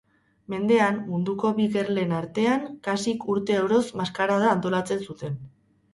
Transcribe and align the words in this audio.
Mendean, 0.53 0.95
munduko 1.09 1.51
bi 1.59 1.67
gerlen 1.75 2.15
artean, 2.21 2.65
kasik 2.89 3.29
urte 3.35 3.59
oroz 3.67 3.83
maskarada 4.03 4.53
antolatzen 4.55 5.05
zuten. 5.09 5.37